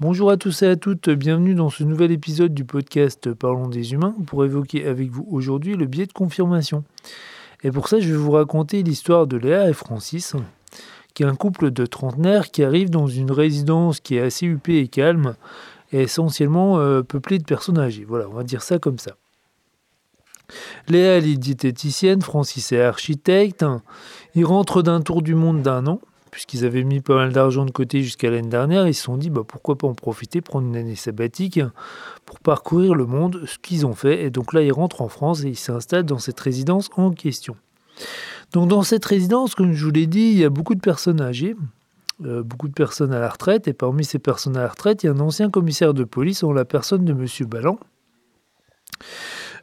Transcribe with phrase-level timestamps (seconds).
[0.00, 3.94] Bonjour à tous et à toutes, bienvenue dans ce nouvel épisode du podcast Parlons des
[3.94, 6.84] humains pour évoquer avec vous aujourd'hui le biais de confirmation.
[7.64, 10.36] Et pour ça, je vais vous raconter l'histoire de Léa et Francis,
[11.14, 14.78] qui est un couple de trentenaires qui arrive dans une résidence qui est assez huppée
[14.78, 15.34] et calme,
[15.90, 18.04] essentiellement euh, peuplée de personnes âgées.
[18.06, 19.16] Voilà, on va dire ça comme ça.
[20.86, 23.66] Léa, elle est diététicienne, Francis est architecte.
[24.36, 27.70] Ils rentrent d'un tour du monde d'un an, puisqu'ils avaient mis pas mal d'argent de
[27.70, 28.86] côté jusqu'à l'année dernière.
[28.86, 31.60] Ils se sont dit, bah, pourquoi pas en profiter, prendre une année sabbatique
[32.24, 34.24] pour parcourir le monde, ce qu'ils ont fait.
[34.24, 37.56] Et donc là, ils rentrent en France et ils s'installent dans cette résidence en question.
[38.52, 41.20] Donc dans cette résidence, comme je vous l'ai dit, il y a beaucoup de personnes
[41.20, 41.56] âgées,
[42.24, 45.06] euh, beaucoup de personnes à la retraite, et parmi ces personnes à la retraite, il
[45.06, 47.26] y a un ancien commissaire de police en la personne de M.
[47.46, 47.78] Ballan.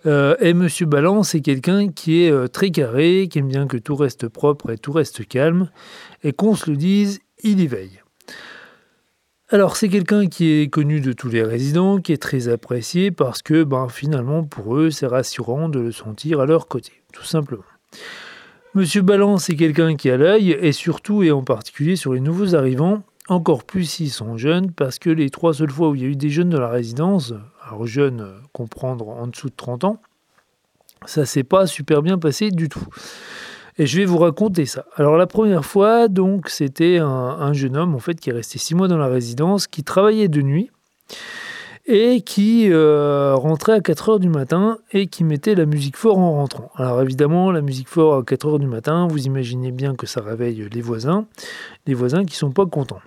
[0.06, 0.68] Euh, et M.
[0.82, 4.72] Ballan, c'est quelqu'un qui est euh, très carré, qui aime bien que tout reste propre
[4.72, 5.70] et tout reste calme,
[6.24, 8.02] et qu'on se le dise, il y veille.
[9.50, 13.44] Alors c'est quelqu'un qui est connu de tous les résidents, qui est très apprécié parce
[13.44, 17.64] que ben, finalement pour eux c'est rassurant de le sentir à leur côté, tout simplement.
[18.74, 22.56] Monsieur Ballan, c'est quelqu'un qui a l'œil, et surtout et en particulier sur les nouveaux
[22.56, 26.06] arrivants, encore plus s'ils sont jeunes, parce que les trois seules fois où il y
[26.06, 27.34] a eu des jeunes dans la résidence,
[27.68, 30.02] alors jeunes, comprendre en dessous de 30 ans,
[31.06, 32.86] ça s'est pas super bien passé du tout.
[33.78, 34.86] Et je vais vous raconter ça.
[34.96, 38.58] Alors la première fois, donc, c'était un, un, jeune homme en fait qui est resté
[38.58, 40.72] six mois dans la résidence, qui travaillait de nuit
[41.88, 46.18] et qui euh, rentrait à 4 heures du matin et qui mettait la musique fort
[46.18, 46.72] en rentrant.
[46.76, 50.22] Alors évidemment, la musique fort à 4 heures du matin, vous imaginez bien que ça
[50.22, 51.28] réveille les voisins,
[51.86, 53.02] les voisins qui sont pas contents,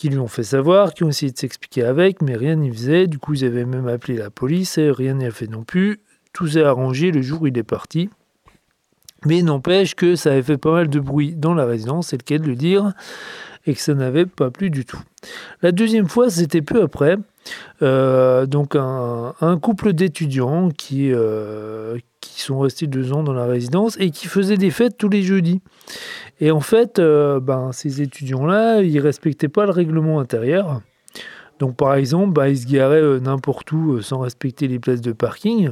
[0.00, 3.06] qui lui ont fait savoir, qui ont essayé de s'expliquer avec, mais rien n'y faisait.
[3.06, 6.00] Du coup, ils avaient même appelé la police et rien n'y a fait non plus.
[6.32, 8.08] Tout s'est arrangé le jour où il est parti.
[9.26, 12.22] Mais n'empêche que ça avait fait pas mal de bruit dans la résidence, c'est le
[12.22, 12.94] cas de le dire,
[13.66, 15.02] et que ça n'avait pas plu du tout.
[15.60, 17.18] La deuxième fois, c'était peu après.
[17.82, 21.98] Euh, donc un, couple d'étudiants qui, euh,
[22.40, 25.60] sont restés deux ans dans la résidence et qui faisaient des fêtes tous les jeudis.
[26.40, 30.80] Et en fait, euh, ben, ces étudiants-là, ils respectaient pas le règlement intérieur.
[31.58, 35.70] Donc par exemple, ben, ils se garaient n'importe où sans respecter les places de parking.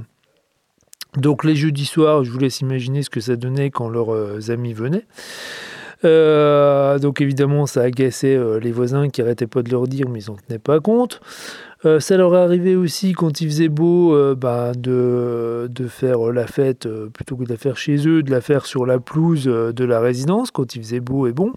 [1.16, 4.74] Donc les jeudis soirs, je vous laisse imaginer ce que ça donnait quand leurs amis
[4.74, 5.06] venaient.
[6.04, 10.22] Euh, donc évidemment, ça agaçait euh, les voisins qui arrêtaient pas de leur dire, mais
[10.22, 11.20] ils n'en tenaient pas compte.
[11.84, 16.88] Euh, ça leur arrivé aussi quand il faisait beau bah, de, de, faire la fête
[17.12, 20.00] plutôt que de la faire chez eux, de la faire sur la pelouse de la
[20.00, 21.52] résidence quand il faisait beau et bon.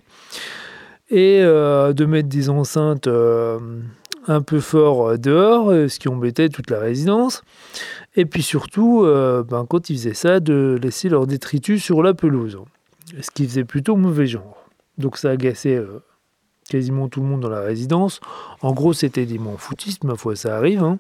[1.10, 3.10] Et de mettre des enceintes
[4.28, 7.42] un peu fort dehors, ce qui embêtait toute la résidence.
[8.16, 12.60] Et puis surtout, ben, quand ils faisaient ça, de laisser leur détritus sur la pelouse
[13.20, 14.62] ce qui faisait plutôt mauvais genre.
[14.98, 16.00] Donc ça agaçait euh,
[16.70, 18.20] quasiment tout le monde dans la résidence.
[18.62, 20.84] En gros, c'était des m'en foutistes, ma foi, ça arrive.
[20.84, 20.98] Hein.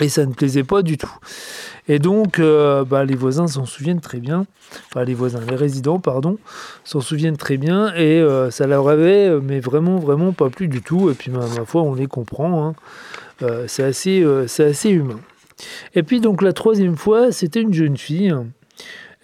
[0.00, 1.12] Et ça ne plaisait pas du tout.
[1.88, 4.46] Et donc, euh, bah, les voisins s'en souviennent très bien.
[4.86, 6.38] Enfin, les voisins, les résidents, pardon,
[6.84, 7.92] s'en souviennent très bien.
[7.94, 11.10] Et euh, ça leur avait, mais vraiment, vraiment pas plu du tout.
[11.10, 12.68] Et puis, ma, foi, on les comprend.
[12.68, 12.74] Hein.
[13.66, 15.18] c'est assez, c'est assez humain.
[15.96, 18.32] Et puis, donc, la troisième fois, c'était une jeune fille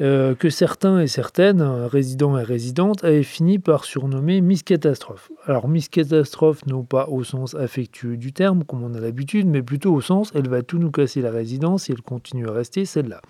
[0.01, 5.31] euh, que certains et certaines, résidents et résidentes, avaient fini par surnommer Miss Catastrophe.
[5.47, 9.63] Alors Miss Catastrophe, non pas au sens affectueux du terme, comme on a l'habitude, mais
[9.63, 12.85] plutôt au sens elle va tout nous casser la résidence et elle continue à rester
[12.85, 13.21] celle-là.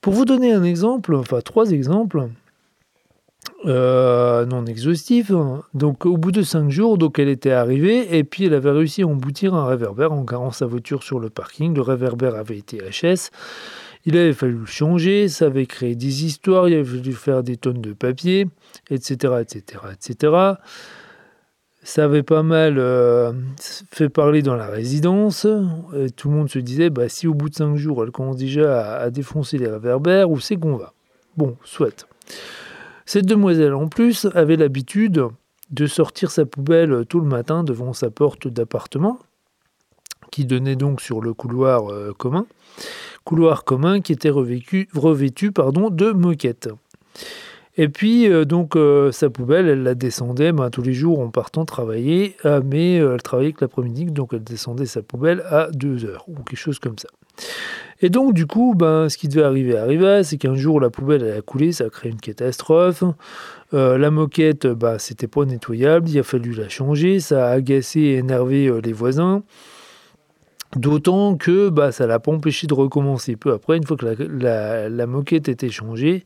[0.00, 2.28] Pour vous donner un exemple, enfin trois exemples,
[3.64, 5.30] euh, non exhaustifs,
[5.72, 9.02] donc au bout de cinq jours, donc elle était arrivée et puis elle avait réussi
[9.02, 11.72] à emboutir un réverbère en garant sa voiture sur le parking.
[11.74, 13.30] Le réverbère avait été HS.
[14.04, 17.80] Il avait fallu changer, ça avait créé des histoires, il avait fallu faire des tonnes
[17.80, 18.48] de papier,
[18.90, 20.34] etc., etc., etc.
[21.84, 23.32] Ça avait pas mal euh,
[23.90, 25.46] fait parler dans la résidence.
[26.16, 28.96] tout le monde se disait, bah, si au bout de cinq jours, elle commence déjà
[28.96, 30.94] à, défoncer les réverbères, où c'est qu'on va?
[31.36, 32.06] Bon, soit.
[33.04, 35.26] Cette demoiselle, en plus, avait l'habitude
[35.70, 39.18] de sortir sa poubelle tout le matin devant sa porte d'appartement,
[40.30, 42.46] qui donnait donc sur le couloir euh, commun
[43.24, 46.68] couloir commun qui était revêtu pardon, de moquettes.
[47.78, 51.30] Et puis, euh, donc, euh, sa poubelle, elle la descendait ben, tous les jours en
[51.30, 55.68] partant travailler, ah, mais euh, elle travaillait que l'après-midi, donc elle descendait sa poubelle à
[55.72, 57.08] 2 heures, ou quelque chose comme ça.
[58.02, 61.22] Et donc, du coup, ben, ce qui devait arriver arriva, c'est qu'un jour, la poubelle,
[61.22, 63.04] elle a coulé, ça a créé une catastrophe.
[63.72, 68.16] la moquette, ben, c'était pas nettoyable, il a fallu la changer, ça a agacé et
[68.16, 69.42] énervé les voisins.
[70.76, 74.06] D'autant que bah, ça ne l'a pas empêché de recommencer peu après, une fois que
[74.06, 76.24] la, moquette était changée.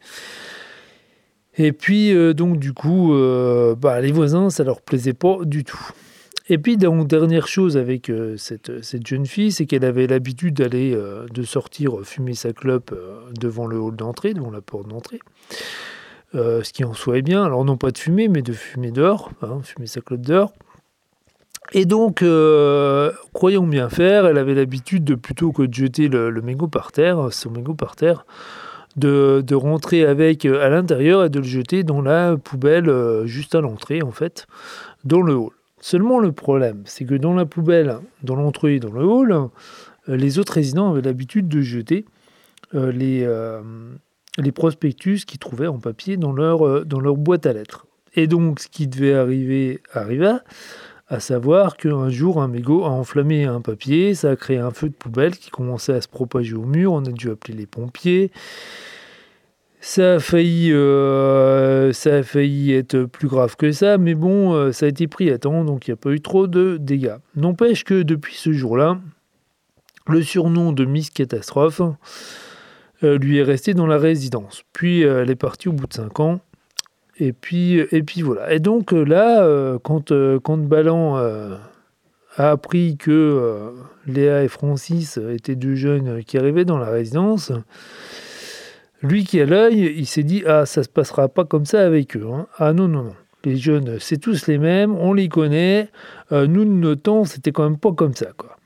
[1.58, 5.64] Et puis, euh, donc, du coup, euh, bah, les voisins, ça leur plaisait pas du
[5.64, 5.90] tout.
[6.48, 10.96] Et puis, dernière chose avec euh, cette, jeune fille, c'est qu'elle avait l'habitude d'aller,
[11.32, 12.94] de sortir fumer sa clope
[13.40, 15.18] devant le hall d'entrée, devant la porte d'entrée.
[16.34, 17.42] ce qui en soit est bien.
[17.42, 20.52] Alors, non pas de fumer, mais de fumer dehors, hein, fumer sa clope dehors.
[21.72, 22.24] Et donc,
[23.32, 27.32] croyons bien faire, elle avait l'habitude de plutôt que de jeter le, mégot par terre,
[27.32, 28.24] son mégot par terre,
[28.96, 32.90] de, rentrer avec à l'intérieur et de le jeter dans la poubelle
[33.24, 34.46] juste à l'entrée, en fait,
[35.04, 35.52] dans le hall.
[35.80, 40.38] Seulement le problème, c'est que dans la poubelle, dans l'entrée, dans le hall, euh, les
[40.38, 42.06] autres résidents avaient l'habitude de jeter
[42.74, 43.60] euh, les, euh,
[44.38, 47.86] les prospectus qu'ils trouvaient en papier dans leur, dans leur boîte à lettres.
[48.14, 50.40] Et donc, ce qui devait arriver arriva,
[51.08, 54.88] à savoir qu'un jour, un mégot a enflammé un papier, ça a créé un feu
[54.88, 58.32] de poubelle qui commençait à se propager au mur, on a dû appeler les pompiers.
[59.80, 65.06] Ça a failli, euh, être plus grave que ça, mais bon, euh, ça a été
[65.06, 67.18] pris à temps, donc il n'y a pas eu trop de dégâts.
[67.36, 68.98] N'empêche que depuis ce jour-là,
[70.08, 71.82] le surnom de Miss Catastrophe
[73.04, 74.64] euh, lui est resté dans la résidence.
[74.72, 76.40] Puis elle est partie au bout de 5 ans.
[77.18, 78.52] Et puis, et puis voilà.
[78.52, 83.72] Et donc là, quand, quand Ballan a appris que
[84.06, 87.52] Léa et Francis étaient deux jeunes qui arrivaient dans la résidence,
[89.02, 92.16] lui qui a l'œil, il s'est dit Ah, ça se passera pas comme ça avec
[92.16, 92.26] eux.
[92.32, 92.46] Hein.
[92.58, 93.14] Ah non, non, non.
[93.44, 95.88] Les jeunes, c'est tous les mêmes, on les connaît.
[96.32, 98.26] Euh, nous, de temps, c'était quand même pas comme ça.
[98.36, 98.56] Quoi.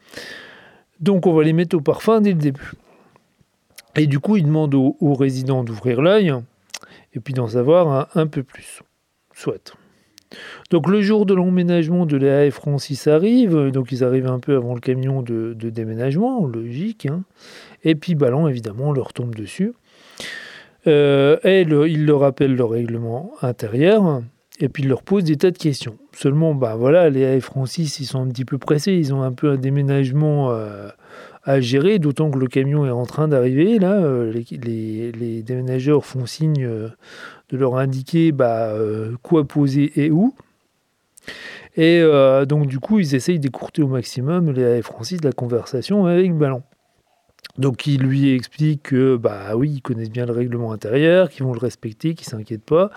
[1.00, 2.72] Donc, on va les mettre au parfum dès le début.
[3.96, 6.32] Et du coup, il demande aux, résidents d'ouvrir l'œil
[7.14, 8.82] et puis d'en savoir un, peu plus.
[9.34, 9.74] Soit.
[10.70, 14.56] Donc le jour de l'emménagement de Léa et Francis arrive, donc ils arrivent un peu
[14.56, 17.06] avant le camion de, déménagement, logique.
[17.06, 17.22] Hein.
[17.82, 19.72] Et puis Ballon, évidemment, leur tombe dessus.
[20.86, 24.22] Euh, et il leur rappelle le règlement intérieur
[24.60, 25.96] et puis il leur pose des tas de questions.
[26.12, 29.32] Seulement, bah voilà, Léa et Francis, ils sont un petit peu pressés, ils ont un
[29.32, 30.88] peu un déménagement euh,
[31.44, 33.78] à gérer, d'autant que le camion est en train d'arriver.
[33.78, 38.74] Là, euh, les, les, déménageurs font signe de leur indiquer bah,
[39.22, 40.34] quoi poser et où.
[41.76, 42.02] Et
[42.46, 46.62] donc, du coup, ils essayent d'écourter au maximum, Léa et Francis, la conversation avec Ballon.
[47.58, 51.52] Donc il lui explique que bah oui, ils connaissent bien le règlement intérieur, qu'ils vont
[51.52, 52.90] le respecter, qu'ils s'inquiètent pas.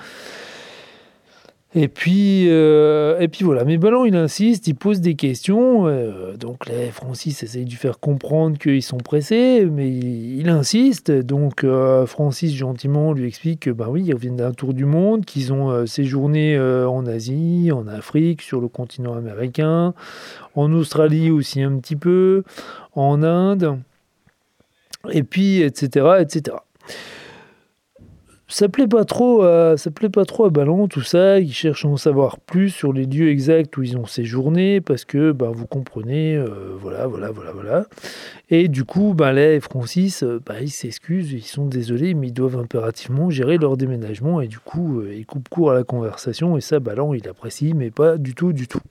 [1.76, 5.88] Et puis, euh, et puis voilà, mais Ballon il insiste, il pose des questions.
[5.88, 11.10] Euh, donc Francis essaye de lui faire comprendre qu'ils sont pressés, mais il, insiste.
[11.12, 15.26] Donc euh, Francis gentiment lui explique que bah oui, ils reviennent d'un tour du monde,
[15.26, 19.96] qu'ils ont séjourné en Asie, en Afrique, sur le continent américain,
[20.56, 22.44] en Australie aussi un petit peu,
[22.96, 23.80] en Inde
[25.12, 26.56] et puis etc etc
[28.54, 31.40] ça plaît pas trop à, ça plaît pas trop à Ballon tout ça.
[31.40, 35.06] Ils cherchent à en savoir plus sur les lieux exacts où ils ont séjourné parce
[35.06, 37.86] que ben, vous comprenez euh, voilà voilà voilà voilà.
[38.52, 42.34] Et du coup ben, et Francis euh, ben, ils s'excusent ils sont désolés mais ils
[42.34, 44.40] doivent impérativement gérer leur déménagement.
[44.40, 47.74] Et du coup euh, ils coupent court à la conversation et ça Ballon il apprécie
[47.74, 48.82] mais pas du tout du tout.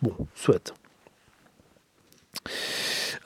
[0.00, 0.72] Bon soit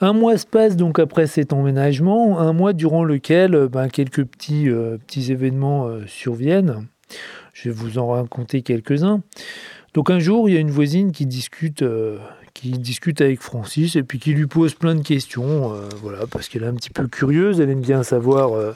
[0.03, 4.25] un mois se passe donc après cet emménagement, un mois durant lequel euh, ben, quelques
[4.25, 6.87] petits, euh, petits événements euh, surviennent.
[7.53, 9.21] Je vais vous en raconter quelques-uns.
[9.93, 11.85] Donc un jour, il y a une voisine qui discute,
[12.55, 16.63] qui discute avec Francis et puis qui lui pose plein de questions, voilà, parce qu'elle
[16.63, 18.73] est un petit peu curieuse, elle aime bien savoir,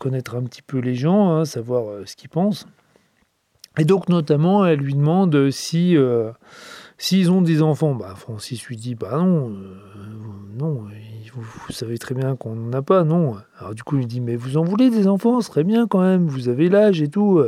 [0.00, 2.66] connaître un petit peu les gens, hein, savoir ce qu'ils pensent.
[3.78, 5.96] Et donc notamment, elle lui demande si
[7.02, 9.74] S'ils ont des enfants, bah, Francis lui dit Bah non, euh,
[10.58, 10.84] non,
[11.34, 13.36] vous, savez très bien qu'on n'en a pas, non.
[13.58, 16.02] Alors du coup, il dit Mais vous en voulez des enfants Ce serait bien quand
[16.02, 17.42] même, vous avez l'âge et tout.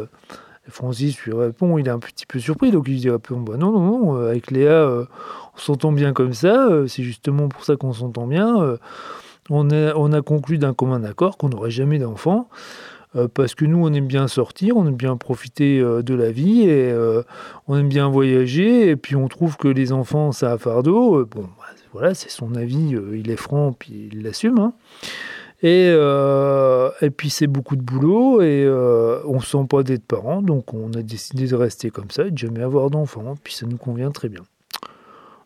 [0.70, 3.18] Francis lui répond Il est un petit peu surpris, donc il dit bah,
[3.58, 5.04] Non, non, non, euh, avec Léa, euh,
[5.54, 8.78] on s'entend bien comme ça, c'est justement pour ça qu'on s'entend bien.
[9.50, 12.48] on, a, on a conclu d'un commun accord qu'on n'aurait jamais d'enfants.
[13.14, 16.30] Euh, parce que nous, on aime bien sortir, on aime bien profiter euh, de la
[16.30, 17.22] vie, et euh,
[17.68, 21.26] on aime bien voyager, et puis on trouve que les enfants, ça a fardeau.
[21.26, 24.58] bon, bah, voilà, c'est son avis, il est franc, puis il l'assume.
[24.58, 24.72] Hein.
[25.62, 25.90] Et,
[27.02, 28.66] et, puis c'est beaucoup de boulot et
[29.26, 32.32] on ne sent pas d'être parent, donc on a décidé de rester comme ça et
[32.32, 33.36] de jamais avoir d'enfants.
[33.44, 34.42] Puis ça nous convient très bien.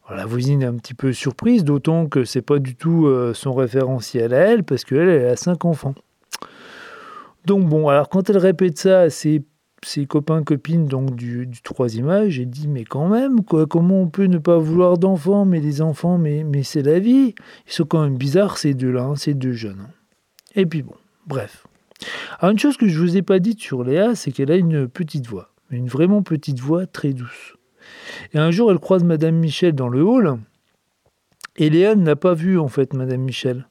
[0.08, 4.32] la voisine est un petit peu surprise, d'autant que c'est pas du tout son référentiel
[4.32, 5.94] à elle, parce qu'elle elle a cinq enfants.
[7.46, 9.44] Donc bon, alors quand elle répète ça à ses,
[10.08, 14.24] copains, copines donc du, troisième âge, j'ai dit mais quand même, quoi, comment on peut
[14.24, 17.36] ne pas vouloir d'enfants, mais les enfants, mais, c'est la vie.
[17.68, 19.86] Ils sont quand même bizarres ces deux-là, hein, ces deux jeunes.
[20.56, 20.96] Et puis bon,
[21.28, 21.68] bref.
[22.40, 24.88] Alors une chose que je vous ai pas dite sur Léa, c'est qu'elle a une
[24.88, 27.54] petite voix, une vraiment petite voix très douce.
[28.34, 30.36] Et un jour, elle croise Madame Michel dans le hall,
[31.54, 33.68] et Léa n'a pas vu en fait Madame Michel.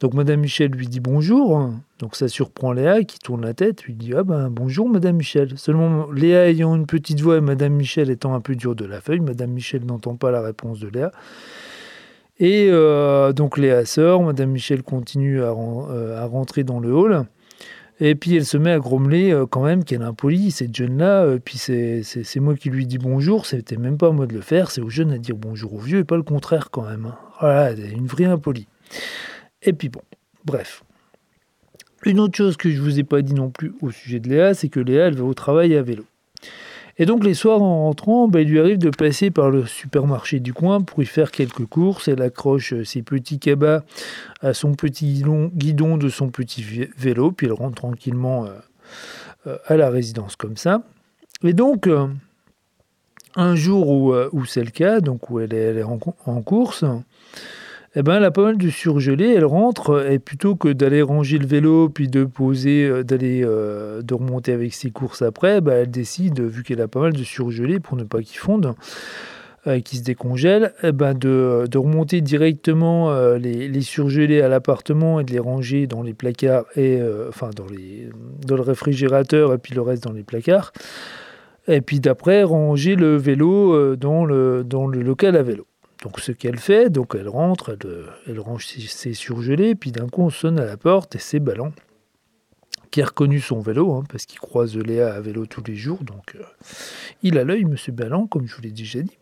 [0.00, 1.70] Donc Madame Michel lui dit bonjour.
[1.98, 5.56] Donc ça surprend Léa qui tourne la tête, lui dit ah ben bonjour Madame Michel.
[5.56, 9.00] Seulement Léa ayant une petite voix et Madame Michel étant un peu dur de la
[9.00, 11.12] feuille, Madame Michel n'entend pas la réponse de Léa.
[12.40, 17.24] Et euh, donc Léa sort, Madame Michel continue à, euh, rentrer dans le hall.
[18.00, 21.36] Et puis elle se met à grommeler euh, quand même qu'elle est impolie, cette jeune-là.
[21.44, 24.72] puis c'est moi qui lui dis bonjour, c'était même pas à moi de le faire,
[24.72, 27.12] c'est aux jeunes à dire bonjour aux vieux et pas le contraire quand même.
[27.38, 28.66] Voilà, une vraie impolie.
[29.62, 30.02] Et puis bon,
[30.44, 30.84] bref.
[32.04, 34.28] Une autre chose que je ne vous ai pas dit non plus au sujet de
[34.28, 36.04] Léa, c'est que Léa, elle va au travail à vélo.
[36.98, 40.40] Et donc les soirs en rentrant, ben, il lui arrive de passer par le supermarché
[40.40, 42.08] du coin pour y faire quelques courses.
[42.08, 43.82] Elle accroche ses petits cabas
[44.40, 45.22] à son petit
[45.54, 48.50] guidon de son petit vélo, puis elle rentre tranquillement euh,
[49.46, 50.82] euh, à la résidence comme ça.
[51.44, 52.08] Et donc, euh,
[53.36, 56.84] un jour où, c'est le cas, donc où elle est, en course,
[57.94, 59.34] eh ben, elle a pas mal de surgelé.
[59.36, 64.00] Elle rentre et plutôt que d'aller ranger le vélo puis de poser, euh, d'aller euh,
[64.02, 67.22] de remonter avec ses courses après, ben, elle décide, vu qu'elle a pas mal de
[67.22, 68.74] surgelé pour ne pas qu'il fonde,
[69.66, 75.38] euh, se décongèle, eh ben, de, remonter directement les, surgelés à l'appartement et de les
[75.38, 78.08] ranger dans les placards et enfin dans, les,
[78.46, 80.72] dans le réfrigérateur et puis le reste dans les placards.
[81.68, 84.64] Et puis d'après ranger le vélo dans le
[85.02, 85.66] local à vélo.
[86.02, 87.78] Donc ce qu'elle fait, donc elle rentre,
[88.26, 91.72] elle, range ses, surgelés, puis d'un coup on sonne à la porte et c'est Ballon
[92.90, 96.04] qui a reconnu son vélo, hein, parce qu'il croise Léa à vélo tous les jours,
[96.04, 96.42] donc euh,
[97.22, 99.16] il a l'œil, Monsieur Ballon, comme je vous l'ai déjà dit,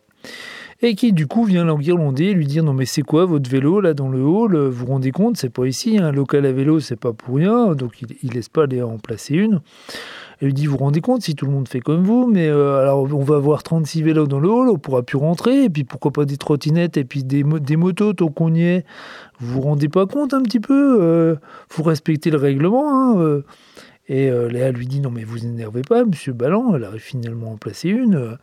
[0.81, 3.93] et qui du coup vient l'enguirlander, lui dire non mais c'est quoi votre vélo là
[3.93, 6.99] dans le hall, vous vous rendez compte, c'est pas ici, un local à vélo c'est
[6.99, 9.61] pas pour rien, donc il, il laisse pas Léa en placer une.
[10.41, 12.47] Elle lui dit, vous vous rendez compte si tout le monde fait comme vous, mais
[12.47, 15.69] euh, alors on va avoir 36 vélos dans le hall, on pourra plus rentrer, et
[15.69, 18.85] puis pourquoi pas des trottinettes, et puis des, motos tant qu'on y est.
[19.39, 21.35] Vous vous rendez pas compte un petit peu euh,
[21.69, 22.91] Faut respecter le règlement.
[22.91, 23.41] Hein, euh.
[24.09, 27.57] Et Léa lui dit, non mais vous énervez pas, monsieur Ballan, elle arrive finalement en
[27.57, 28.37] placer une.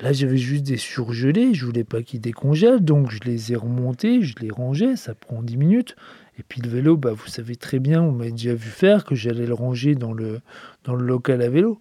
[0.00, 4.22] Là, j'avais juste des surgelés, je voulais pas qu'ils décongèlent, donc je les ai remontés,
[4.22, 5.96] je les rangeais, ça prend 10 minutes.
[6.38, 9.14] Et puis le vélo, bah, vous savez très bien, on m'a déjà vu faire que
[9.14, 10.40] j'allais le ranger dans le,
[10.86, 11.78] local à vélo.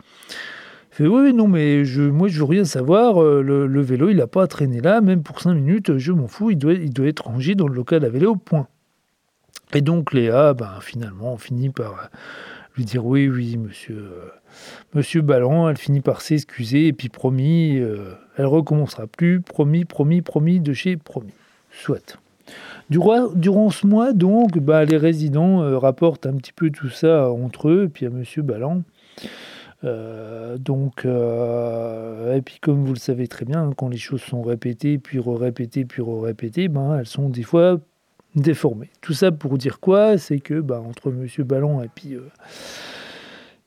[0.92, 4.18] Il fait oui, non, mais je, moi je veux rien savoir, euh, le, vélo il
[4.18, 7.26] n'a pas à traîner là, même pour 5 minutes, je m'en fous, il doit, être
[7.26, 8.68] rangé dans le local à vélo, point.
[9.74, 12.10] Et donc Léa, ben, finalement, on finit par
[12.76, 14.30] lui dire oui, oui, monsieur, euh,
[14.96, 20.24] monsieur Ballon, elle finit par s'excuser, et puis promis, euh, elle recommencera plus, promis, promis,
[20.24, 21.34] promis, de chez promis.
[21.70, 22.18] Soit.
[22.90, 27.70] Durant, ce mois, donc, bah, les résidents euh, rapportent un petit peu tout ça entre
[27.70, 28.24] eux, et puis à M.
[28.44, 28.84] Ballan.
[29.84, 34.42] Euh, donc, euh, et puis comme vous le savez très bien, quand les choses sont
[34.42, 37.78] répétées, puis répétées, puis répétées, ben, elles sont des fois
[38.36, 38.90] déformées.
[39.02, 40.18] Tout ça pour dire quoi?
[40.18, 41.28] C'est que bah, entre M.
[41.46, 42.18] Ballon et puis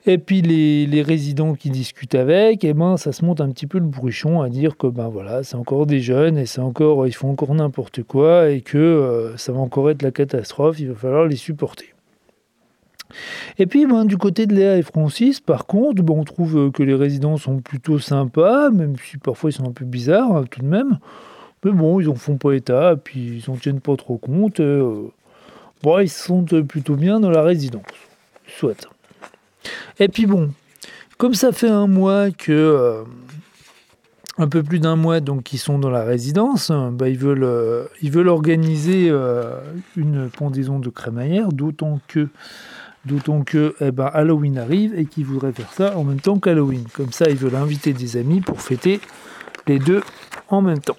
[0.06, 3.78] et puis les, résidents qui discutent avec, eh ben, ça se monte un petit peu
[3.78, 7.12] le bruchon à dire que ben voilà, c'est encore des jeunes et c'est encore, ils
[7.12, 10.94] font encore n'importe quoi et que euh, ça va encore être la catastrophe, il va
[10.94, 11.94] falloir les supporter.
[13.58, 16.82] Et puis ben, du côté de Léa et Francis, par contre, ben, on trouve que
[16.82, 20.60] les résidents sont plutôt sympas, même si parfois ils sont un peu bizarres hein, tout
[20.60, 20.98] de même.
[21.62, 24.60] Mais bon, ils en font pas état, puis ils n'en tiennent pas trop compte.
[24.60, 25.08] Euh,
[25.82, 27.82] bon, ils sont plutôt bien dans la résidence.
[28.46, 28.88] Soit.
[29.98, 30.50] Et puis bon,
[31.20, 32.52] comme ça fait un mois que...
[32.52, 33.04] Euh,
[34.38, 37.84] un peu plus d'un mois donc qu'ils sont dans la résidence, bah, ils, veulent, euh,
[38.00, 39.60] ils organiser euh,
[39.96, 42.28] une pendaison de crémaillère, d'autant que,
[43.04, 46.84] d'autant que eh ben, Halloween arrive et qu'ils voudraient faire ça en même temps qu'Halloween.
[46.94, 49.02] Comme ça, ils veulent inviter des amis pour fêter
[49.66, 50.00] les deux
[50.48, 50.96] en même temps.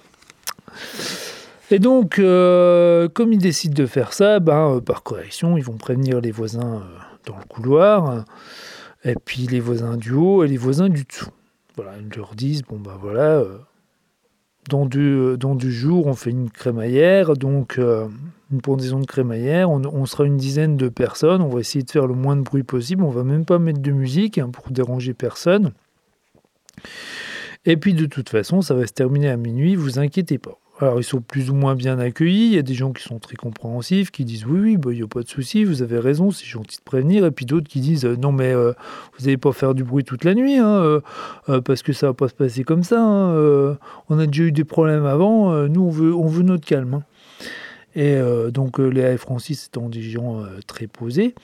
[1.72, 6.30] Et donc, comme ils décident de faire ça, ben, par correction, ils vont prévenir les
[6.30, 6.84] voisins
[7.26, 8.24] dans le couloir
[9.04, 11.30] et puis les voisins du haut et les voisins du dessous.
[11.76, 13.58] Voilà, ils leur disent bon ben voilà, euh,
[14.68, 18.08] dans, deux, dans deux jours on fait une crémaillère, donc euh,
[18.52, 22.06] une pendaison de crémaillère, on, sera une dizaine de personnes, on va essayer de faire
[22.06, 25.14] le moins de bruit possible, on va même pas mettre de musique hein, pour déranger
[25.14, 25.72] personne.
[27.64, 30.58] Et puis de toute façon, ça va se terminer à minuit, vous inquiétez pas.
[30.82, 32.46] Alors, ils sont plus ou moins bien accueillis.
[32.46, 34.96] Il y a des gens qui sont très compréhensifs, qui disent oui, oui, bah, il
[34.96, 37.24] n'y a pas de souci, vous avez raison, c'est gentil de prévenir.
[37.24, 38.72] Et puis d'autres qui disent euh, non, mais euh,
[39.16, 41.00] vous n'allez pas faire du bruit toute la nuit, hein,
[41.48, 43.00] euh, parce que ça ne va pas se passer comme ça.
[43.00, 46.94] Hein, on a déjà eu des problèmes avant, nous, on veut, on notre calme.
[46.94, 47.02] Hein.
[47.94, 48.18] Et
[48.50, 51.36] donc, Léa et Francis étant des gens très posés.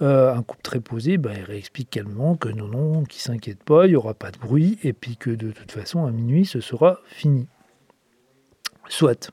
[0.00, 3.90] un couple très posé, bah, il réexplique calmement que non, non, qu'il s'inquiète pas, il
[3.90, 7.00] n'y aura pas de bruit, et puis que de toute façon, à minuit, ce sera
[7.08, 7.46] fini.
[8.88, 9.30] Soit.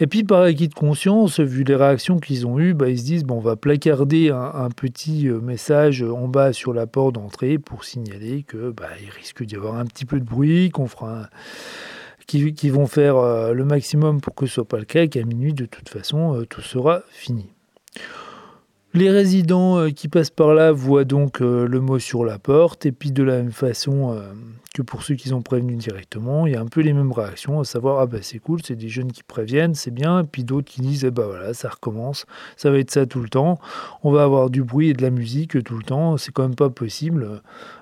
[0.00, 3.04] Et puis par acquis de conscience, vu les réactions qu'ils ont eues, bah, ils se
[3.04, 7.84] disent on va placarder un, petit euh, message en bas sur la porte d'entrée pour
[7.84, 13.52] signaler que bah, risque d'y avoir un petit peu de bruit, qu'on vont faire euh,
[13.52, 16.44] le maximum pour que ce soit pas le cas, qu'à minuit de toute façon euh,
[16.44, 17.46] tout sera fini.
[18.94, 22.86] Les résidents euh, qui passent par là voient donc euh, le mot sur la porte,
[22.86, 24.32] et puis de la même façon euh,
[24.74, 27.60] que pour ceux qui sont prévenus directement, il y a un peu les mêmes réactions,
[27.60, 30.70] à savoir ah bah c'est cool, c'est des jeunes qui préviennent, c'est bien, puis d'autres
[30.70, 32.26] qui disent eh bah voilà, ça recommence,
[32.56, 33.60] ça va être ça tout le temps,
[34.02, 36.56] on va avoir du bruit et de la musique tout le temps, c'est quand même
[36.56, 37.40] pas possible.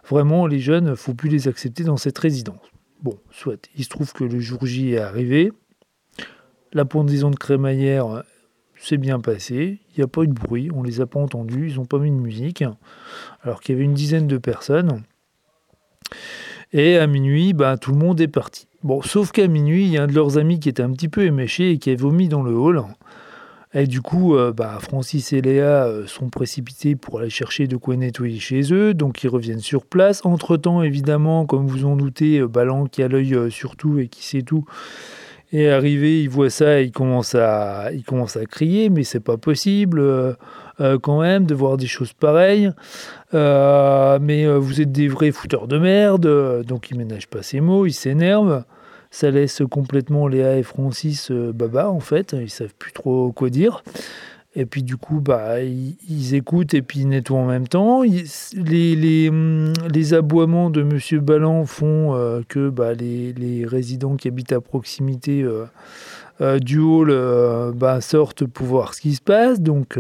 [0.08, 2.60] Vraiment, les jeunes, faut plus les accepter dans cette résidence.
[3.02, 3.68] Bon, soit.
[3.74, 5.50] Il se trouve que le jour J est arrivé,
[6.74, 8.22] la pendaison de crémaillère
[8.76, 11.70] c'est bien passé, il n'y a pas eu de bruit, on les a pas entendus,
[11.70, 12.64] ils n'ont pas mis de musique,
[13.42, 15.04] alors qu'il y avait une dizaine de personnes.
[16.72, 18.66] Et à minuit, bah, tout le monde est parti.
[18.82, 21.08] Bon, sauf qu'à minuit, il y a un de leurs amis qui était un petit
[21.08, 22.82] peu éméché et qui a vomi dans le hall.
[23.74, 27.76] Et du coup, euh, bah, Francis et Léa euh, sont précipités pour aller chercher de
[27.76, 30.24] quoi nettoyer chez eux, donc ils reviennent sur place.
[30.24, 34.26] Entre-temps, évidemment, comme vous en doutez, euh, Balan qui a l'œil sur tout et qui
[34.26, 34.66] sait tout,
[35.52, 39.36] et arrivé, il voit ça, il commence à, il commence à crier, mais c'est pas
[39.36, 40.02] possible
[40.82, 42.70] euh, euh, quand même de voir des choses pareilles.
[43.34, 47.86] Euh, mais vous êtes des vrais fouteurs de merde, donc il ménage pas ses mots,
[47.86, 48.64] il s'énerve.
[49.10, 53.82] Ça laisse complètement Léa et Francis baba en fait, ils savent plus trop quoi dire.
[54.54, 58.02] Et puis du coup, bah, ils, écoutent et puis ils nettoient en même temps.
[58.02, 64.16] les, les, hum, les, aboiements de Monsieur Ballan font euh, que bah, les, les, résidents
[64.16, 65.64] qui habitent à proximité euh,
[66.42, 67.14] euh, du hall
[67.74, 69.60] bah, sortent pour voir ce qui se passe.
[69.60, 69.98] Donc,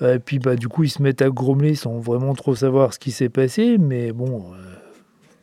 [0.00, 2.98] et puis bah, du coup, ils se mettent à grommeler sans vraiment trop savoir ce
[2.98, 3.78] qui s'est passé.
[3.78, 4.52] Mais bon,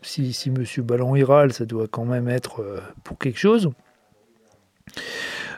[0.02, 2.64] si, si Monsieur Ballon y râle, ça doit quand même être
[3.04, 3.72] pour quelque chose.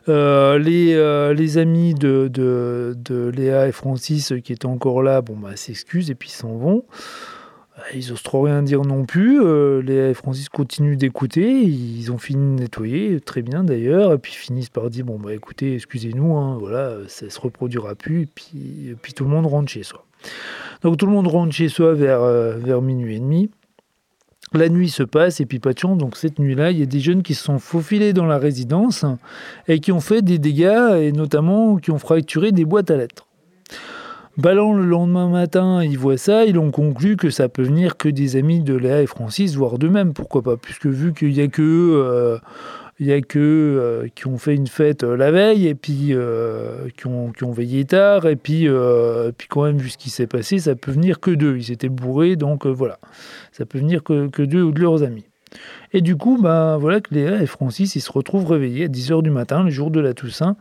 [0.10, 5.38] Euh, les, euh, les, amis de, de, Léa et Francis qui étaient encore là, bon,
[5.38, 6.84] bah, s'excusent et puis s'en vont.
[7.84, 9.42] Euh, ils n'osent trop rien dire non plus.
[9.82, 11.64] Léa et Francis continuent d'écouter.
[11.64, 14.14] Ils ont fini de nettoyer, très bien d'ailleurs.
[14.14, 18.24] Et puis finissent par dire Bon, bah écoutez, excusez-nous, hein, voilà, ça se reproduira plus.
[18.24, 20.06] Et puis, puis tout le monde rentre chez soi.
[20.82, 23.50] Donc tout le monde rentre chez soi vers, vers minuit et demi.
[24.54, 27.24] La nuit se passe et puis pas donc cette nuit-là, il y a des jeunes
[27.24, 29.04] qui se sont faufilés dans la résidence
[29.68, 33.26] et qui ont fait des dégâts et notamment qui ont fracturé des boîtes à lettres.
[34.36, 38.10] Ballant le lendemain matin, ils voient ça, ils ont conclu que ça peut venir que
[38.10, 41.48] des amis de Léa et Francis, voire d'eux-mêmes, pourquoi pas, puisque vu qu'il n'y a
[41.48, 42.40] que
[43.00, 46.88] y a que euh, qui ont fait une fête euh, la veille et puis euh,
[46.98, 48.68] qui, ont, veillé tard et puis,
[49.38, 51.58] puis quand même vu ce qui s'est passé, ça peut venir que d'eux.
[51.58, 53.00] Ils étaient bourrés, donc voilà,
[53.52, 55.26] ça peut venir que, que d'eux ou de leurs amis.
[55.92, 59.22] Et du coup, bah, voilà que Léa et Francis ils se retrouvent réveillés à 10h
[59.22, 60.56] du matin, le jour de la Toussaint,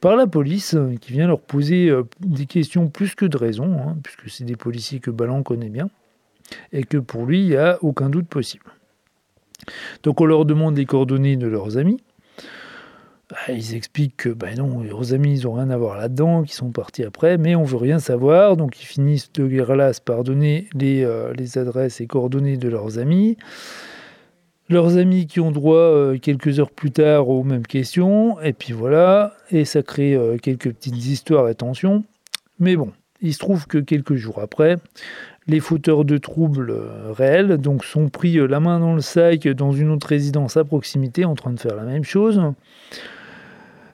[0.00, 4.30] par la police qui vient leur poser des questions plus que de raison, hein, puisque
[4.30, 5.90] c'est des policiers que Ballon connaît bien,
[6.72, 8.64] et que pour lui, il n'y a aucun doute possible.
[10.02, 12.00] Donc on leur demande les coordonnées de leurs amis.
[13.30, 16.54] Bah, ils expliquent que ben non, leurs amis, ils n'ont rien à voir là-dedans, qu'ils
[16.54, 18.56] sont partis après, mais on veut rien savoir.
[18.56, 22.98] Donc ils finissent de guerre par donner les, euh, les, adresses et coordonnées de leurs
[22.98, 23.36] amis.
[24.70, 28.74] Leurs amis qui ont droit euh, quelques heures plus tard aux mêmes questions, et puis
[28.74, 32.04] voilà, et ça crée euh, quelques petites histoires et tensions.
[32.60, 34.76] Mais bon, il se trouve que quelques jours après,
[35.46, 39.72] les fauteurs de troubles euh, réels donc, sont pris la main dans le sac dans
[39.72, 42.42] une autre résidence à proximité en train de faire la même chose.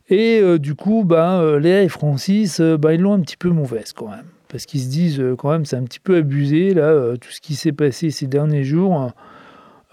[0.09, 4.09] Et du coup, bah, Léa et Francis, bah, ils l'ont un petit peu mauvaise quand
[4.09, 4.27] même.
[4.49, 7.55] Parce qu'ils se disent quand même c'est un petit peu abusé, là, tout ce qui
[7.55, 9.15] s'est passé ces derniers jours.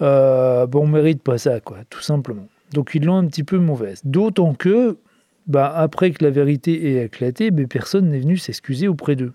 [0.01, 2.47] Bon, on mérite pas ça, quoi, tout simplement.
[2.73, 4.01] Donc ils l'ont un petit peu mauvaise.
[4.03, 4.97] D'autant que,
[5.47, 9.33] bah, après que la vérité ait éclaté, bah, personne n'est venu s'excuser auprès d'eux.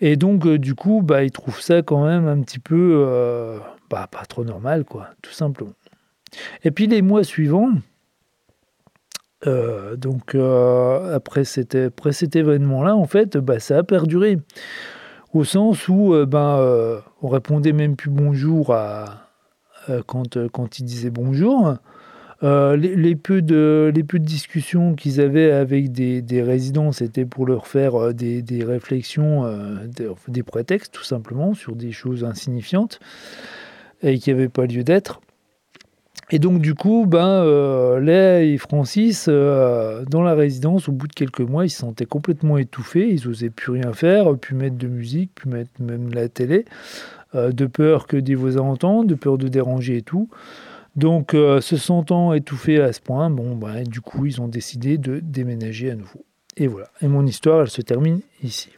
[0.00, 3.58] Et donc, euh, du coup, bah, ils trouvent ça quand même un petit peu euh,
[3.90, 5.74] bah, pas trop normal, quoi, tout simplement.
[6.64, 7.72] Et puis les mois suivants,
[9.46, 14.38] euh, donc après, cet, après cet événement-là, en fait, bah, ça a perduré.
[15.32, 19.28] Au sens où ben, on répondait même plus bonjour à,
[20.06, 21.76] quand, quand ils disaient bonjour.
[22.42, 28.12] Euh, les, peu de, discussions qu'ils avaient avec des, résidents, c'était pour leur faire euh,
[28.14, 29.86] des, réflexions, euh,
[30.28, 32.98] des, prétextes tout simplement, sur des choses insignifiantes
[34.02, 35.20] et qui n'avaient pas lieu d'être.
[36.32, 41.08] Et donc, du coup, ben, euh, Léa et Francis, euh, dans la résidence, au bout
[41.08, 43.08] de quelques mois, ils se sentaient complètement étouffés.
[43.08, 46.66] Ils n'osaient plus rien faire, plus mettre de musique, plus mettre même la télé,
[47.34, 50.28] euh, de peur que des voisins entendent, de peur de déranger et tout.
[50.96, 55.20] Donc, se sentant étouffés à ce point, bon, ben, du coup, ils ont décidé de
[55.20, 56.24] déménager à nouveau.
[56.56, 56.88] Et voilà.
[57.00, 58.70] Et mon histoire, elle se termine ici.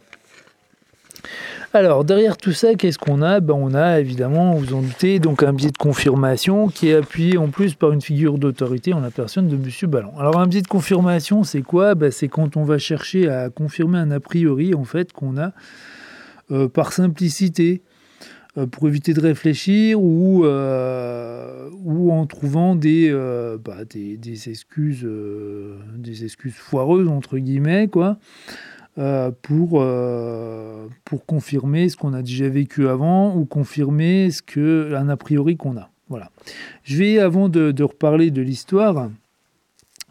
[1.75, 3.41] Alors, derrière tout ça, qu'est-ce qu'on a?
[3.41, 7.39] Ben, On a évidemment, vous en doutez, donc un biais de confirmation qui est appuyé
[7.39, 9.91] en plus par une figure d'autorité en la personne de M.
[9.91, 10.13] Ballon.
[10.19, 11.95] Alors, un biais de confirmation, c'est quoi?
[11.95, 15.53] Ben, C'est quand on va chercher à confirmer un a priori, en fait, qu'on a
[16.51, 17.83] euh, par simplicité,
[18.59, 21.71] euh, pour éviter de réfléchir ou, euh,
[22.11, 23.11] en trouvant des,
[23.65, 23.79] bah,
[24.47, 25.09] excuses,
[25.97, 28.19] des excuses foireuses, entre guillemets, quoi.
[28.99, 34.93] Euh, pour, euh, pour confirmer ce qu'on a déjà vécu avant ou confirmer ce que,
[34.95, 35.89] un a priori qu'on a.
[36.11, 36.31] Voilà.
[36.85, 39.09] Je vais, avant de, reparler de l'histoire,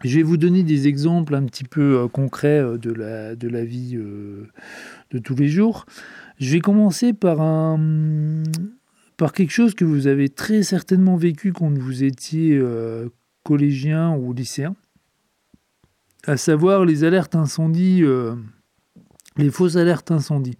[0.02, 3.64] je vais vous donner des exemples un petit peu euh, concrets de la, de la
[3.64, 5.86] vie de tous les jours.
[6.40, 8.42] Je vais commencer par, un,
[9.16, 12.60] par quelque chose que vous avez très certainement vécu quand vous étiez
[13.44, 14.74] collégien ou lycéen,
[16.26, 18.02] à savoir les alertes incendies
[19.36, 20.58] les fausses alertes incendie.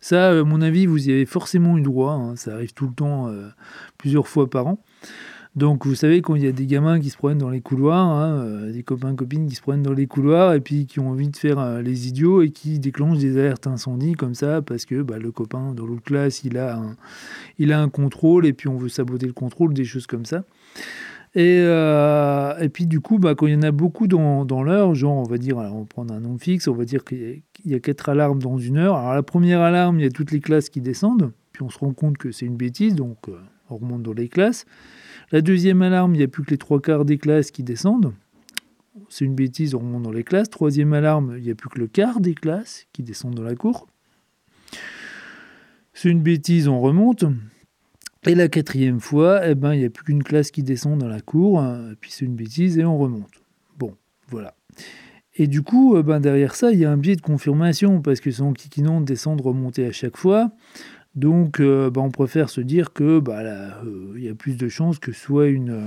[0.00, 2.12] Ça, à mon avis, vous y avez forcément eu droit.
[2.12, 2.36] Hein.
[2.36, 3.48] Ça arrive tout le temps, euh,
[3.98, 4.82] plusieurs fois par an.
[5.56, 8.06] Donc, vous savez, quand il y a des gamins qui se prennent dans les couloirs,
[8.06, 11.10] hein, euh, des copains, copines qui se prennent dans les couloirs et puis qui ont
[11.10, 14.84] envie de faire euh, les idiots et qui déclenchent des alertes incendies comme ça parce
[14.84, 16.80] que bah, le copain dans l'autre classe, il a,
[17.58, 20.44] il a un contrôle et puis on veut saboter le contrôle, des choses comme ça.
[21.34, 24.94] Et, euh, et puis du coup, bah, quand il y en a beaucoup dans, l'heure,
[24.94, 27.80] genre on va dire, on prendre un nombre fixe, on va dire qu'il y a
[27.80, 28.96] quatre alarmes dans une heure.
[28.96, 31.78] Alors la première alarme, il y a toutes les classes qui descendent, puis on se
[31.78, 33.38] rend compte que c'est une bêtise, donc euh,
[33.68, 34.64] on remonte dans les classes.
[35.30, 38.12] La deuxième alarme, il n'y a plus que les trois quarts des classes qui descendent.
[39.08, 40.50] C'est une bêtise, on remonte dans les classes.
[40.50, 43.54] Troisième alarme, il n'y a plus que le quart des classes qui descendent dans la
[43.54, 43.86] cour.
[45.92, 47.24] C'est une bêtise, on remonte.
[48.26, 51.08] Et la quatrième fois, eh ben, il n'y a plus qu'une classe qui descend dans
[51.08, 53.30] la cour, hein, puis c'est une bêtise et on remonte.
[53.78, 53.96] Bon,
[54.28, 54.54] voilà.
[55.36, 58.20] Et du coup, eh ben, derrière ça, il y a un biais de confirmation, parce
[58.20, 60.50] que c'est en kikinant de descendre, remonter à chaque fois.
[61.14, 64.68] Donc, euh, ben, on préfère se dire que bah, euh, il y a plus de
[64.68, 65.84] chances que soit une, euh,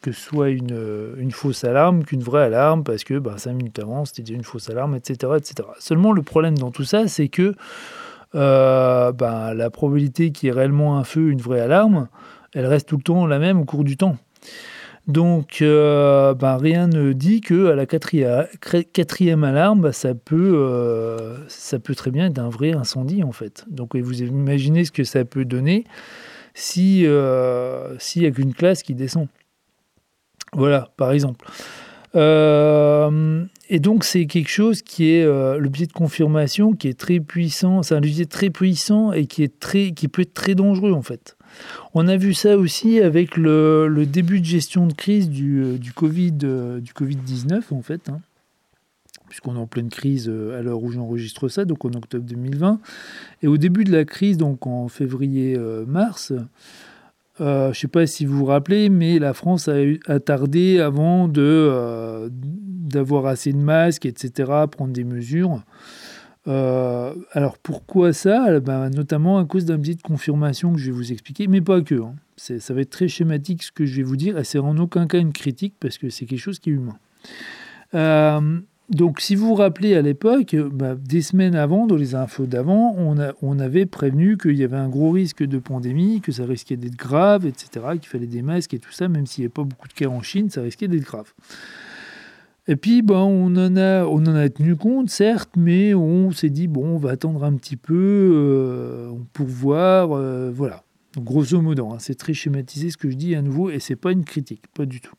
[0.00, 4.32] que soit une, fausse alarme qu'une vraie alarme, parce que bah, cinq minutes avant, c'était
[4.32, 5.68] une fausse alarme, etc., etc.
[5.80, 7.54] Seulement, le problème dans tout ça, c'est que
[8.36, 12.08] euh, ben, la probabilité qu'il y ait réellement un feu, une vraie alarme,
[12.52, 14.16] elle reste tout le temps la même au cours du temps.
[15.06, 21.36] Donc, euh, ben, rien ne dit que à la quatrième, alarme, ben, ça, peut, euh,
[21.48, 23.64] ça peut très bien être un vrai incendie en fait.
[23.70, 25.84] Donc, vous imaginez ce que ça peut donner
[26.54, 27.06] si
[27.98, 29.28] s'il n'y a qu'une classe qui descend.
[30.52, 31.46] Voilà, par exemple.
[32.16, 36.98] Euh, et donc c'est quelque chose qui est euh, le biais de confirmation qui est
[36.98, 40.54] très puissant, c'est un levier très puissant et qui, est très, qui peut être très
[40.54, 41.36] dangereux en fait.
[41.94, 45.92] On a vu ça aussi avec le, début de gestion de crise du, euh, du
[45.92, 48.08] Covid, du Covid-19 en fait.
[48.08, 48.20] Hein,
[49.28, 52.80] puisqu'on est en pleine crise à l'heure où j'enregistre ça, donc en octobre 2020.
[53.42, 56.40] Et au début de la crise, donc en février-mars, euh,
[57.38, 62.28] je ne sais pas si vous vous rappelez, mais la France a, tardé avant euh,
[62.32, 65.62] d'avoir assez de masques, etc., prendre des mesures.
[66.48, 68.60] Euh, alors pourquoi ça?
[68.60, 71.80] Ben, Notamment à cause d'un biais de confirmation que je vais vous expliquer, mais pas
[71.80, 71.96] que.
[71.96, 72.14] Hein.
[72.36, 75.06] ça va être très schématique ce que je vais vous dire, et c'est en aucun
[75.06, 76.98] cas une critique parce que c'est quelque chose qui est humain.
[78.88, 82.94] Donc, si vous vous rappelez à l'époque, bah, des semaines avant, dans les infos d'avant,
[82.96, 86.94] on, avait prévenu qu'il y avait un gros risque de pandémie, que ça risquait d'être
[86.94, 87.68] grave, etc.,
[88.00, 90.06] qu'il fallait des masques et tout ça, même s'il n'y avait pas beaucoup de cas
[90.06, 91.32] en Chine, ça risquait d'être grave.
[92.68, 96.50] Et puis, bon, on, en a, on en a tenu compte, certes, mais on s'est
[96.50, 100.84] dit, bon, on va attendre un petit peu euh, pour voir, euh, voilà.
[101.16, 104.12] grosso modo, hein, c'est très schématisé ce que je dis à nouveau, et c'est pas
[104.12, 105.14] une critique, pas du tout.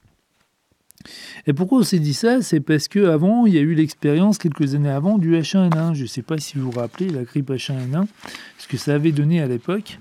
[1.46, 2.42] Et pourquoi on s'est dit ça?
[2.42, 5.94] C'est parce qu'avant, il y a eu l'expérience quelques années avant du H1N1.
[5.94, 8.06] Je ne sais pas si vous vous rappelez la grippe H1N1,
[8.58, 9.98] ce que ça avait donné à l'époque.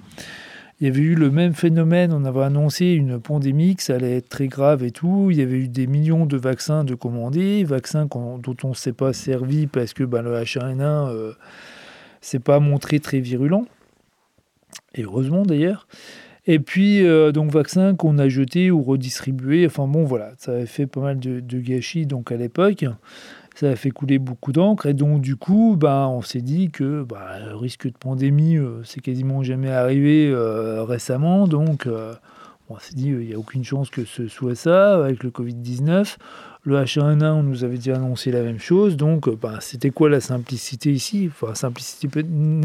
[0.81, 4.19] Il y avait eu le même phénomène, on avait annoncé une pandémie, que ça allait
[4.19, 5.29] être très grave et tout.
[5.31, 8.93] Il y avait eu des millions de vaccins de commandés, vaccins dont on ne s'est
[8.93, 11.33] pas servi parce que ben, le H1N1 euh,
[12.21, 13.65] s'est pas montré très virulent.
[14.95, 15.87] Et heureusement d'ailleurs.
[16.47, 19.67] Et puis, euh, donc, vaccin qu'on a jeté ou redistribué.
[19.67, 22.85] Enfin, bon, voilà, ça avait fait pas mal de, gâchis donc à l'époque.
[23.57, 24.87] Ça a fait couler beaucoup d'encre.
[24.87, 28.83] Et donc, du coup, ben, on s'est dit que bah, le risque de pandémie, euh,
[28.85, 31.49] c'est quasiment jamais arrivé euh, récemment.
[31.49, 31.89] Donc,
[32.69, 36.17] on s'est dit, il n'y a aucune chance que ce soit ça avec le Covid-19.
[36.67, 38.97] Le H1N1, on nous avait dit annoncer la même chose.
[38.97, 41.31] Donc, bah, c'était quoi la simplicité ici?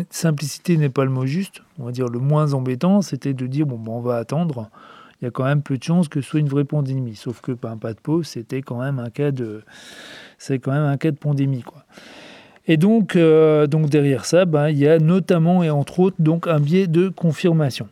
[0.09, 1.61] Simplicité, n'est pas le mot juste.
[1.77, 4.71] On va dire le moins embêtant, c'était de dire, bon, bah, on va attendre
[5.21, 7.15] il y a quand même peu de chances que ce soit une vraie pandémie.
[7.15, 9.61] Sauf que ben, pas de peau, c'était quand même un cas de,
[10.39, 11.63] c'est quand même un cas de pandémie.
[12.67, 16.47] Et donc, euh, donc derrière ça, ben, il y a notamment et entre autres donc
[16.47, 17.87] un biais de confirmation.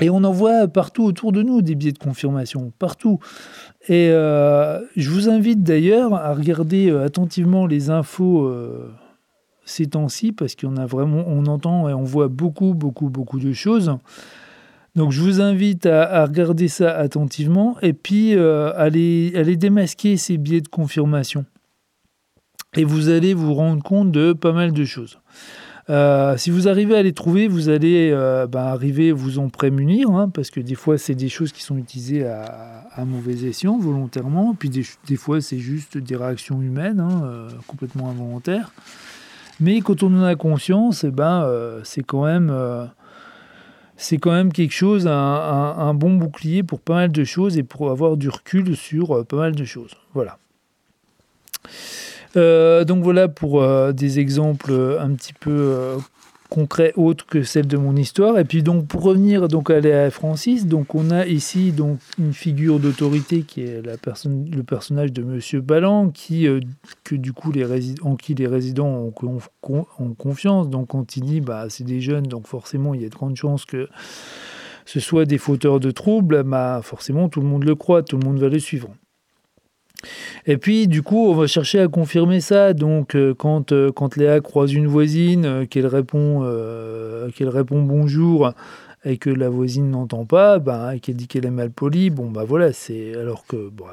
[0.00, 3.18] Et on en voit partout autour de nous des biais de confirmation, partout.
[3.88, 8.48] Et euh, je vous invite d'ailleurs à regarder euh, attentivement les infos
[9.68, 13.52] ces temps-ci, parce qu'on a vraiment, on entend et on voit beaucoup, beaucoup, beaucoup de
[13.52, 13.96] choses.
[14.96, 20.60] Donc je vous invite à, regarder ça attentivement et puis euh, à, démasquer ces biais
[20.60, 21.44] de confirmation.
[22.74, 25.18] Et vous allez vous rendre compte de pas mal de choses.
[25.90, 29.48] Euh, si vous arrivez à les trouver, vous allez euh, bah, arriver à vous en
[29.48, 33.78] prémunir, hein, parce que des fois, c'est des choses qui sont utilisées à, mauvais escient,
[33.78, 38.72] volontairement, puis des, fois, c'est juste des réactions humaines, hein, complètement involontaires.
[39.60, 41.48] Mais quand on en a conscience, eh ben,
[41.84, 42.50] c'est quand même
[43.98, 47.90] c'est quand même quelque chose, un, bon bouclier pour pas mal de choses et pour
[47.90, 49.90] avoir du recul sur euh, pas mal de choses.
[50.14, 50.38] Voilà.
[52.36, 55.98] Euh, donc voilà pour euh, des exemples un petit peu
[56.48, 58.38] concret autre que celle de mon histoire.
[58.38, 62.32] Et puis donc pour revenir donc à Léa Francis, donc on a ici donc une
[62.32, 66.60] figure d'autorité qui est la personne, le personnage de Monsieur Ballan, qui euh,
[67.04, 67.64] que du coup les
[68.02, 69.12] en qui les résidents ont,
[69.62, 70.68] ont, confiance.
[70.68, 73.36] Donc quand il dit bah c'est des jeunes, donc forcément il y a de grandes
[73.36, 73.88] chances que
[74.86, 78.26] ce soit des fauteurs de troubles, bah forcément tout le monde le croit, tout le
[78.26, 78.88] monde va le suivre.
[80.46, 82.72] Et puis, du coup, on va chercher à confirmer ça.
[82.72, 86.42] Donc, euh, quand, euh, quand Léa croise une voisine, euh, qu'elle répond,
[87.82, 88.52] bonjour
[89.04, 92.44] et que la voisine n'entend pas, bah, qu'elle dit qu'elle est mal polie, bon, bah
[92.44, 93.14] voilà, c'est.
[93.14, 93.86] Alors que bah,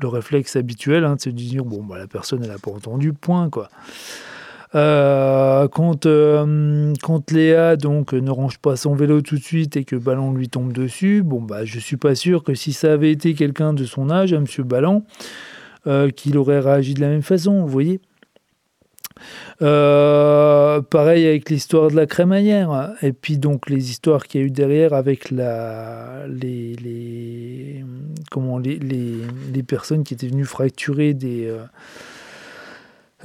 [0.00, 3.12] le réflexe habituel, hein, c'est de dire, bon, bah, la personne, elle n'a pas entendu,
[3.12, 3.68] point, quoi.
[4.74, 9.84] Euh, quand, euh, quand Léa donc ne range pas son vélo tout de suite et
[9.84, 13.12] que Ballon lui tombe dessus, bon bah je suis pas sûr que si ça avait
[13.12, 14.42] été quelqu'un de son âge, M.
[14.42, 15.04] Monsieur Ballon,
[15.86, 18.00] euh, qu'il aurait réagi de la même façon, vous voyez.
[19.60, 24.50] pareil avec l'histoire de la crémaillère et puis donc les histoires qu'il y a eu
[24.50, 27.84] derrière avec la, les, les
[28.30, 29.14] comment les, les,
[29.54, 31.50] les, personnes qui étaient venues fracturer des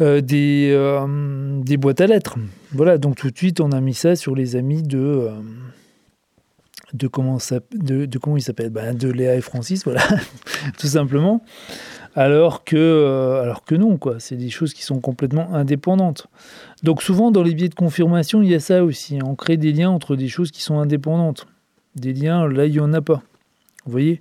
[0.01, 2.37] des, euh, des boîtes à lettres.
[2.71, 4.97] Voilà, donc tout de suite, on a mis ça sur les amis de.
[4.97, 5.31] Euh,
[6.93, 10.01] de comment, ça, de, de comment il s'appelle ben, De Léa et Francis, voilà,
[10.77, 11.41] tout simplement.
[12.15, 14.19] Alors que, alors que non, quoi.
[14.19, 16.27] C'est des choses qui sont complètement indépendantes.
[16.83, 19.19] Donc souvent, dans les biais de confirmation, il y a ça aussi.
[19.19, 19.25] Hein.
[19.25, 21.47] On crée des liens entre des choses qui sont indépendantes.
[21.95, 23.21] Des liens, là, il n'y en a pas.
[23.85, 24.19] Vous voyez?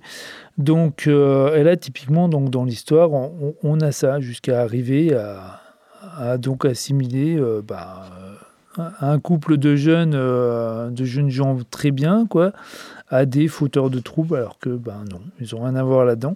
[0.57, 5.60] Donc, et là, typiquement, donc, dans l'histoire, on, a ça jusqu'à arriver à,
[6.17, 8.09] a donc assimilé euh, bah,
[8.77, 12.53] un couple de jeunes, euh, de jeunes gens très bien, quoi,
[13.09, 16.35] à des fauteurs de troubles, alors que ben non, ils n'ont rien à voir là-dedans.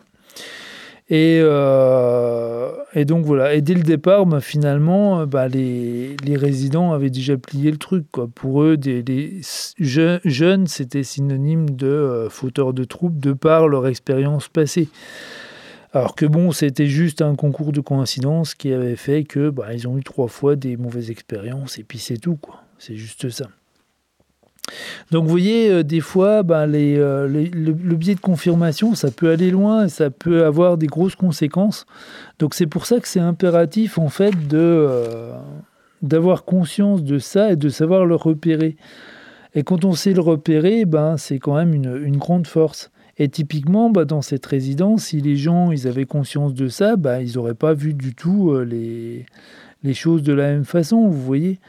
[1.08, 3.54] Et, euh, et, donc voilà.
[3.54, 8.06] Et dès le départ, bah, finalement, bah, les, les, résidents avaient déjà plié le truc.
[8.12, 8.28] Quoi.
[8.34, 9.40] Pour eux, des, des
[9.78, 14.90] jeunes, c'était synonyme de fauteurs de troubles de par leur expérience passée.
[15.96, 19.88] Alors que bon, c'était juste un concours de coïncidence qui avait fait que bah, ils
[19.88, 22.64] ont eu trois fois des mauvaises expériences et puis c'est tout quoi.
[22.78, 23.46] C'est juste ça.
[25.12, 29.52] Donc vous voyez, euh, des fois, bah, euh, le, biais de confirmation, ça peut aller
[29.52, 31.86] loin, ça peut avoir des grosses conséquences.
[32.40, 35.32] Donc c'est pour ça que c'est impératif en fait de euh,
[36.02, 38.76] d'avoir conscience de ça et de savoir le repérer.
[39.54, 42.92] Et quand on sait le repérer, ben, c'est quand même une grande force.
[43.18, 47.22] Et typiquement, bah, dans cette résidence, si les gens ils avaient conscience de ça, bah,
[47.22, 49.26] ils n'auraient pas vu du tout euh, les,
[49.84, 51.60] les choses de la même façon, vous voyez.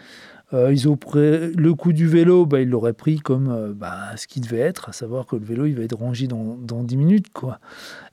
[0.52, 4.42] Euh, ils le coup du vélo, bah, ils l'auraient pris comme euh, bah, ce qu'il
[4.42, 7.32] devait être, à savoir que le vélo il va être rangé dans, dans 10 minutes.
[7.32, 7.58] Quoi.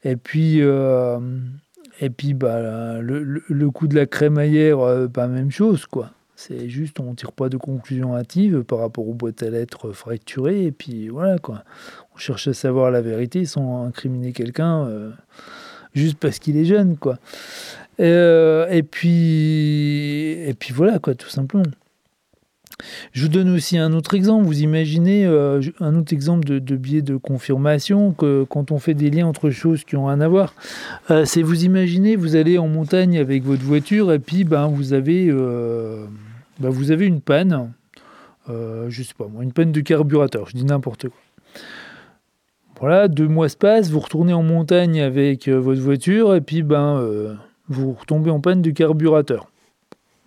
[0.04, 5.86] Et puis, et puis bah, le, le, coup de la crémaillère, pas même chose.
[5.86, 6.12] quoi.
[6.36, 9.92] C'est juste, on ne tire pas de conclusion hâtive par rapport aux boîtes à lettres
[9.92, 11.64] fracturées, et puis voilà quoi
[12.14, 15.10] on cherche à savoir la vérité sans incriminer quelqu'un euh,
[15.94, 17.18] juste parce qu'il est jeune, quoi.
[18.00, 21.64] Euh, et puis, et puis voilà, quoi, tout simplement.
[23.14, 24.46] Je vous donne aussi un autre exemple.
[24.46, 29.10] Vous imaginez euh, un autre exemple de, biais de confirmation que quand on fait des
[29.10, 30.54] liens entre choses qui ont rien à voir.
[31.26, 35.32] c'est vous imaginez, vous allez en montagne avec votre voiture et puis ben vous avez
[35.32, 37.72] ben, vous avez une panne.
[38.50, 40.50] je sais pas moi, une panne de carburateur.
[40.50, 41.20] Je dis n'importe quoi.
[42.84, 47.38] Voilà, deux mois se passent, vous retournez en montagne avec votre voiture et puis ben
[47.70, 49.48] vous retombez en panne de carburateur.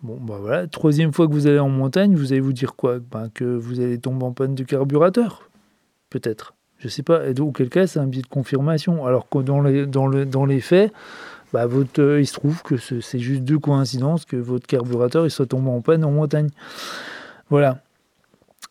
[0.03, 2.99] Bon, ben voilà, troisième fois que vous allez en montagne, vous allez vous dire quoi?
[2.99, 5.51] Ben, Que vous allez tomber en panne de carburateur?
[6.11, 6.55] Peut-être.
[6.79, 7.27] Je sais pas.
[7.29, 9.07] Et auquel cas, c'est un biais de confirmation.
[9.07, 10.93] Alors que dans les, dans le, dans les faits,
[11.53, 11.67] bah,
[11.99, 15.71] euh, il se trouve que c'est juste deux coïncidences que votre carburateur il soit tombé
[15.71, 16.51] en panne en montagne.
[17.49, 17.83] Voilà.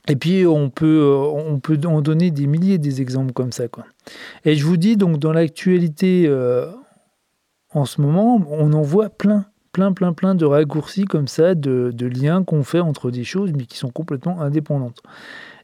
[0.07, 3.67] Et puis on peut, euh, on peut en donner des milliers des exemples comme ça.
[3.67, 3.85] Quoi.
[4.43, 6.67] Et je vous dis donc dans l'actualité euh,
[7.71, 11.93] en ce moment, on en voit plein, plein, plein, plein de raccourcis comme ça, de,
[12.05, 15.01] liens qu'on fait entre des choses mais qui sont complètement indépendantes.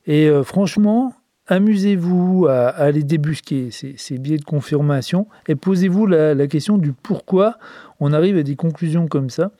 [0.07, 1.13] Et franchement,
[1.47, 7.57] amusez-vous à, les débusquer, ces, biais de confirmation, et posez-vous la, question du pourquoi
[7.99, 9.51] on arrive à des conclusions comme ça.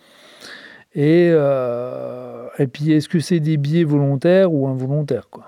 [0.93, 5.45] Et, euh, et puis, est-ce que c'est des biais volontaires ou involontaires quoi?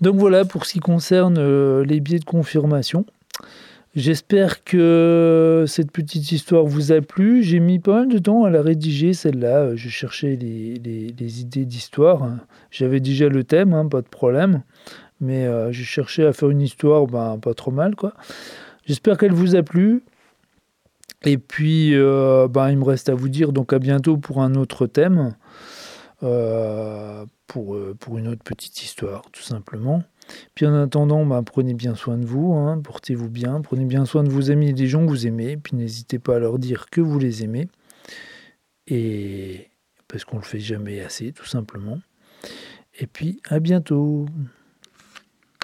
[0.00, 3.04] Donc voilà pour ce qui concerne euh, les biais de confirmation.
[3.94, 7.42] J'espère que cette petite histoire vous a plu.
[7.42, 9.74] J'ai mis pas mal de temps à la rédiger, celle-là.
[9.74, 12.28] Je cherchais les, idées d'histoire.
[12.70, 14.62] J'avais déjà le thème, hein, pas de problème.
[15.22, 17.94] Mais euh, j'ai cherché à faire une histoire ben, pas trop mal.
[18.84, 20.02] J'espère qu'elle vous a plu.
[21.26, 24.54] Et puis, euh, ben, il me reste à vous dire donc à bientôt pour un
[24.54, 25.34] autre thème.
[26.22, 30.02] Euh, pour, pour une autre petite histoire, tout simplement.
[30.54, 34.24] Puis en attendant, bah, prenez bien soin de vous, hein, portez-vous bien, prenez bien soin
[34.24, 36.86] de vos amis et des gens que vous aimez, puis n'hésitez pas à leur dire
[36.90, 37.68] que vous les aimez.
[38.88, 39.68] Et
[40.08, 41.98] parce qu'on le fait jamais assez, tout simplement.
[42.98, 44.26] Et puis à bientôt.